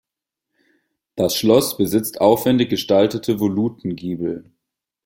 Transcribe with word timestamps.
Das 1.15 1.35
Schloss 1.35 1.77
besitzt 1.77 2.21
aufwändig 2.21 2.69
gestaltete 2.69 3.39
Volutengiebel. 3.39 4.51